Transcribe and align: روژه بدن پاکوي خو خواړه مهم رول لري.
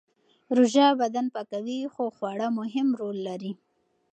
روژه 0.57 0.85
بدن 1.01 1.25
پاکوي 1.35 1.79
خو 1.93 2.03
خواړه 2.15 2.47
مهم 2.59 2.87
رول 2.99 3.17
لري. 3.27 3.53